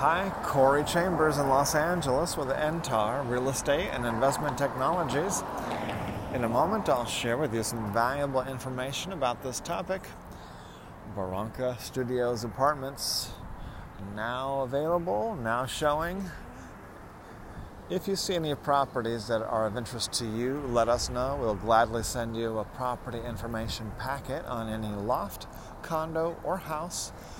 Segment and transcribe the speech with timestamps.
[0.00, 5.42] Hi, Corey Chambers in Los Angeles with NTAR Real Estate and Investment Technologies.
[6.32, 10.00] In a moment, I'll share with you some valuable information about this topic.
[11.14, 13.32] Barranca Studios Apartments
[14.16, 16.30] now available, now showing.
[17.90, 21.36] If you see any properties that are of interest to you, let us know.
[21.38, 25.46] We'll gladly send you a property information packet on any loft,
[25.82, 27.12] condo, or house,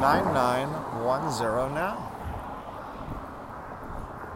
[0.00, 2.10] 9910 now.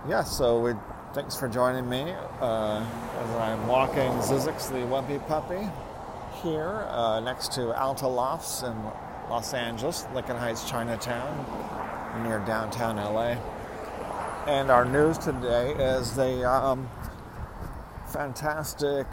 [0.09, 0.73] Yeah, so we,
[1.13, 2.87] thanks for joining me uh,
[3.19, 5.69] as I'm walking Zizix the Wumpy Puppy
[6.43, 8.75] here uh, next to Alta Lofts in
[9.29, 11.45] Los Angeles, Lincoln Heights, Chinatown,
[12.23, 13.37] near downtown LA.
[14.47, 16.89] And our news today is the um,
[18.07, 19.07] fantastic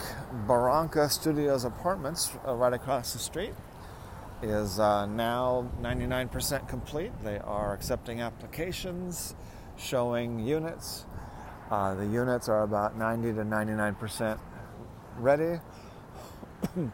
[0.48, 3.54] Barranca Studios Apartments uh, right across the street
[4.46, 7.12] is uh, now 99% complete.
[7.24, 9.36] They are accepting applications,
[9.78, 11.06] showing units.
[11.72, 14.40] Uh, the units are about 90 to 99%
[15.18, 15.60] ready.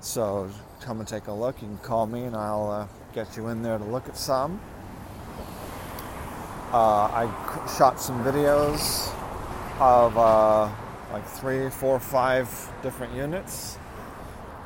[0.00, 1.62] so come and take a look.
[1.62, 4.60] You can call me and I'll uh, get you in there to look at some.
[6.72, 9.12] Uh, I shot some videos
[9.80, 10.70] of uh,
[11.12, 12.48] like three, four, five
[12.82, 13.78] different units,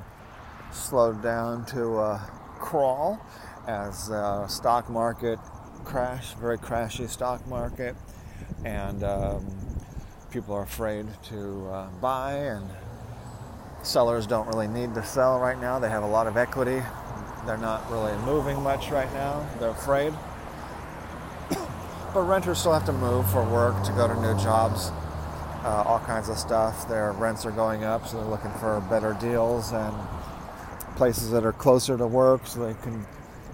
[0.72, 2.26] slowed down to a
[2.58, 3.20] crawl
[3.68, 5.40] as the stock market
[5.84, 7.98] crash, very crashy stock market,
[8.64, 9.46] and um,
[10.32, 12.68] people are afraid to uh, buy, and
[13.84, 15.80] sellers don't really need to sell right now.
[15.80, 16.82] They have a lot of equity.
[17.46, 19.48] They're not really moving much right now.
[19.60, 20.14] They're afraid.
[22.14, 24.90] but renters still have to move for work, to go to new jobs,
[25.64, 26.88] uh, all kinds of stuff.
[26.90, 29.96] Their rents are going up, so they're looking for better deals and
[30.96, 33.06] places that are closer to work so they can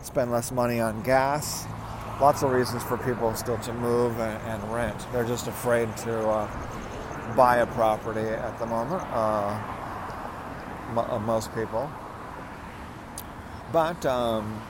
[0.01, 1.65] spend less money on gas.
[2.23, 5.05] Lots of reasons for people still to move and, and rent.
[5.11, 9.59] They're just afraid to uh, buy a property at the moment, uh,
[10.91, 11.91] m- uh, most people.
[13.73, 14.61] But um,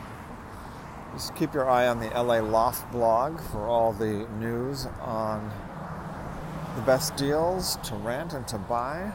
[1.13, 5.51] just keep your eye on the LA Loft blog for all the news on
[6.75, 9.11] the best deals to rent and to buy.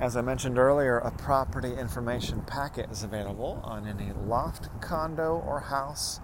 [0.00, 5.60] as I mentioned earlier, a property information packet is available on any loft, condo, or
[5.60, 6.20] house,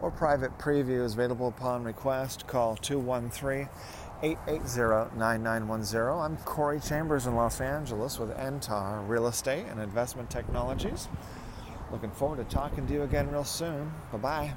[0.00, 2.46] or private preview is available upon request.
[2.46, 3.68] Call 213
[4.22, 6.18] 880 9910.
[6.18, 11.08] I'm Corey Chambers in Los Angeles with NTAR Real Estate and Investment Technologies.
[11.92, 13.92] Looking forward to talking to you again real soon.
[14.12, 14.54] Bye bye.